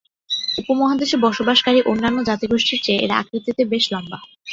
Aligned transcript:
উপমহাদেশে 0.61 1.15
বসবাসকারী 1.25 1.79
অন্যান্য 1.91 2.17
জাতিগোষ্ঠীর 2.29 2.83
চেয়ে 2.85 3.03
এরা 3.05 3.15
আকৃতিতে 3.21 3.61
বেশ 3.71 3.85
লম্বা। 3.93 4.17